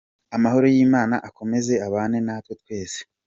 Amahoro 0.35 0.65
y’Imana 0.75 1.15
akomeze 1.27 1.73
abane 1.87 2.19
na 2.27 2.35
twe 2.43 2.53
twese. 2.61 2.99